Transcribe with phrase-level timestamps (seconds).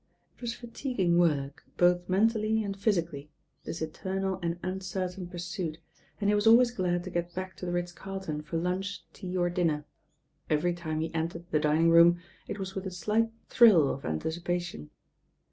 [0.35, 3.29] It was fatiguing work, both mentally and physi cally,
[3.65, 5.77] this eternal and uncertain pursuit,
[6.19, 9.37] and he was always glad to get back to the Ritz Carlton for lunch, tea
[9.37, 9.85] or dinner.
[10.49, 12.17] Every time he entered the dining room,
[12.47, 14.89] it was with a slight thrill of anticipa tion.